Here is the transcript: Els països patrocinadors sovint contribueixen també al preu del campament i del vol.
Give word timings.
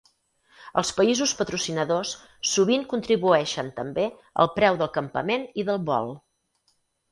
Els 0.81 0.91
països 0.99 1.33
patrocinadors 1.41 2.13
sovint 2.53 2.87
contribueixen 2.95 3.71
també 3.77 4.09
al 4.47 4.53
preu 4.57 4.83
del 4.83 4.93
campament 4.99 5.49
i 5.65 5.69
del 5.71 5.81
vol. 5.93 6.13